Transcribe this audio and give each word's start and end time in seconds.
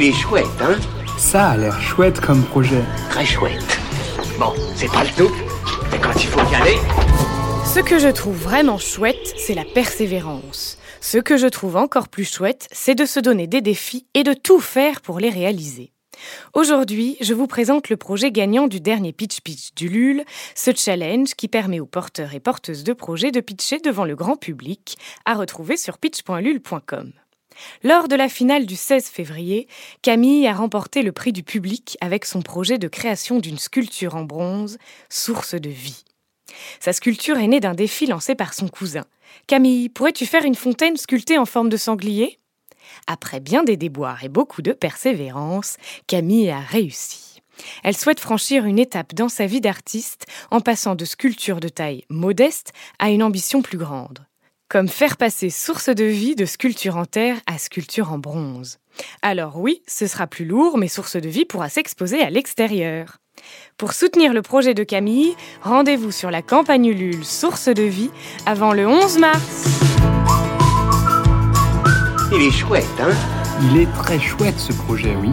Il 0.00 0.04
est 0.04 0.12
chouette, 0.12 0.46
hein 0.60 0.78
Ça 1.18 1.48
a 1.48 1.56
l'air 1.56 1.80
chouette 1.80 2.20
comme 2.20 2.44
projet. 2.44 2.84
Très 3.10 3.26
chouette. 3.26 3.80
Bon, 4.38 4.52
c'est 4.76 4.86
pas 4.92 5.02
le 5.02 5.10
tout, 5.10 5.34
mais 5.90 5.98
quand 5.98 6.14
il 6.14 6.28
faut 6.28 6.52
y 6.52 6.54
aller... 6.54 6.76
Ce 7.66 7.80
que 7.80 7.98
je 7.98 8.06
trouve 8.06 8.36
vraiment 8.36 8.78
chouette, 8.78 9.34
c'est 9.36 9.54
la 9.54 9.64
persévérance. 9.64 10.78
Ce 11.00 11.18
que 11.18 11.36
je 11.36 11.48
trouve 11.48 11.74
encore 11.74 12.06
plus 12.06 12.32
chouette, 12.32 12.68
c'est 12.70 12.94
de 12.94 13.06
se 13.06 13.18
donner 13.18 13.48
des 13.48 13.60
défis 13.60 14.06
et 14.14 14.22
de 14.22 14.34
tout 14.34 14.60
faire 14.60 15.00
pour 15.00 15.18
les 15.18 15.30
réaliser. 15.30 15.90
Aujourd'hui, 16.54 17.16
je 17.20 17.34
vous 17.34 17.48
présente 17.48 17.88
le 17.88 17.96
projet 17.96 18.30
gagnant 18.30 18.68
du 18.68 18.78
dernier 18.80 19.12
Pitch 19.12 19.40
Pitch 19.40 19.74
du 19.74 19.88
LUL, 19.88 20.22
ce 20.54 20.70
challenge 20.76 21.34
qui 21.34 21.48
permet 21.48 21.80
aux 21.80 21.86
porteurs 21.86 22.34
et 22.34 22.40
porteuses 22.40 22.84
de 22.84 22.92
projets 22.92 23.32
de 23.32 23.40
pitcher 23.40 23.80
devant 23.80 24.04
le 24.04 24.14
grand 24.14 24.36
public, 24.36 24.96
à 25.24 25.34
retrouver 25.34 25.76
sur 25.76 25.98
pitch.lul.com. 25.98 27.12
Lors 27.82 28.08
de 28.08 28.16
la 28.16 28.28
finale 28.28 28.66
du 28.66 28.76
16 28.76 29.06
février, 29.06 29.68
Camille 30.02 30.46
a 30.46 30.54
remporté 30.54 31.02
le 31.02 31.12
prix 31.12 31.32
du 31.32 31.42
public 31.42 31.96
avec 32.00 32.24
son 32.24 32.42
projet 32.42 32.78
de 32.78 32.88
création 32.88 33.38
d'une 33.38 33.58
sculpture 33.58 34.14
en 34.14 34.24
bronze, 34.24 34.78
source 35.08 35.54
de 35.54 35.70
vie. 35.70 36.04
Sa 36.80 36.92
sculpture 36.92 37.38
est 37.38 37.46
née 37.46 37.60
d'un 37.60 37.74
défi 37.74 38.06
lancé 38.06 38.34
par 38.34 38.54
son 38.54 38.68
cousin. 38.68 39.04
Camille, 39.46 39.88
pourrais-tu 39.88 40.26
faire 40.26 40.44
une 40.44 40.54
fontaine 40.54 40.96
sculptée 40.96 41.38
en 41.38 41.46
forme 41.46 41.68
de 41.68 41.76
sanglier? 41.76 42.38
Après 43.06 43.40
bien 43.40 43.64
des 43.64 43.76
déboires 43.76 44.24
et 44.24 44.28
beaucoup 44.28 44.62
de 44.62 44.72
persévérance, 44.72 45.76
Camille 46.06 46.50
a 46.50 46.60
réussi. 46.60 47.42
Elle 47.82 47.96
souhaite 47.96 48.20
franchir 48.20 48.64
une 48.64 48.78
étape 48.78 49.14
dans 49.14 49.28
sa 49.28 49.46
vie 49.46 49.60
d'artiste 49.60 50.26
en 50.50 50.60
passant 50.60 50.94
de 50.94 51.04
sculpture 51.04 51.60
de 51.60 51.68
taille 51.68 52.04
modeste 52.08 52.72
à 52.98 53.10
une 53.10 53.22
ambition 53.22 53.62
plus 53.62 53.78
grande. 53.78 54.27
Comme 54.68 54.88
faire 54.88 55.16
passer 55.16 55.48
source 55.48 55.88
de 55.88 56.04
vie 56.04 56.34
de 56.34 56.44
sculpture 56.44 56.98
en 56.98 57.06
terre 57.06 57.38
à 57.46 57.56
sculpture 57.56 58.12
en 58.12 58.18
bronze. 58.18 58.78
Alors 59.22 59.58
oui, 59.58 59.80
ce 59.86 60.06
sera 60.06 60.26
plus 60.26 60.44
lourd, 60.44 60.76
mais 60.76 60.88
source 60.88 61.16
de 61.16 61.28
vie 61.28 61.46
pourra 61.46 61.70
s'exposer 61.70 62.20
à 62.20 62.28
l'extérieur. 62.28 63.16
Pour 63.78 63.94
soutenir 63.94 64.34
le 64.34 64.42
projet 64.42 64.74
de 64.74 64.84
Camille, 64.84 65.34
rendez-vous 65.62 66.10
sur 66.10 66.30
la 66.30 66.42
campagne 66.42 66.84
Ulule 66.84 67.24
Source 67.24 67.68
de 67.68 67.82
vie 67.82 68.10
avant 68.44 68.74
le 68.74 68.86
11 68.86 69.18
mars. 69.18 69.80
Il 72.34 72.42
est 72.42 72.50
chouette, 72.50 72.84
hein? 73.00 73.14
Il 73.62 73.80
est 73.80 73.92
très 73.94 74.20
chouette 74.20 74.58
ce 74.58 74.74
projet, 74.74 75.16
oui. 75.16 75.30